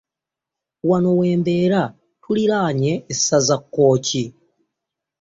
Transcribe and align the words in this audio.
Wano 0.89 1.11
we 1.19 1.27
mbeera 1.39 1.81
tuliraanye 2.21 2.91
essaza 3.13 3.55
Kkooki. 3.61 4.23